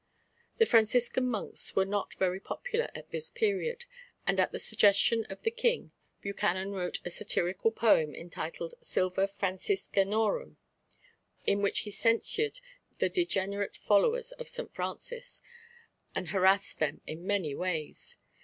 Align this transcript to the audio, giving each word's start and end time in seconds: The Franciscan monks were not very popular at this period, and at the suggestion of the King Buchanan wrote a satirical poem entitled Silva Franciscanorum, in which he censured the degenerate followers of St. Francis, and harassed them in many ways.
The 0.57 0.65
Franciscan 0.65 1.27
monks 1.27 1.75
were 1.75 1.85
not 1.85 2.15
very 2.15 2.39
popular 2.39 2.89
at 2.95 3.11
this 3.11 3.29
period, 3.29 3.85
and 4.25 4.39
at 4.39 4.51
the 4.51 4.57
suggestion 4.57 5.25
of 5.25 5.43
the 5.43 5.51
King 5.51 5.91
Buchanan 6.21 6.71
wrote 6.71 6.99
a 7.05 7.11
satirical 7.11 7.69
poem 7.69 8.15
entitled 8.15 8.73
Silva 8.81 9.27
Franciscanorum, 9.27 10.57
in 11.45 11.61
which 11.61 11.81
he 11.81 11.91
censured 11.91 12.61
the 12.97 13.09
degenerate 13.09 13.77
followers 13.77 14.31
of 14.31 14.49
St. 14.49 14.73
Francis, 14.73 15.43
and 16.15 16.29
harassed 16.29 16.79
them 16.79 17.01
in 17.05 17.23
many 17.27 17.53
ways. 17.53 18.17